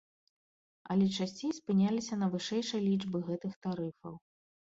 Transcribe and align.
Але 0.95 1.05
часцей 1.17 1.51
спыняліся 1.57 2.15
на 2.23 2.31
вышэйшай 2.37 2.81
лічбе 2.89 3.23
гэтых 3.29 3.53
тарыфаў. 3.69 4.19